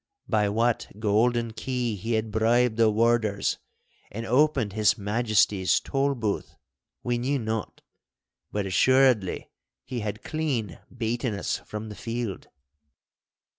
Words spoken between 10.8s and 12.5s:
beaten us from the field.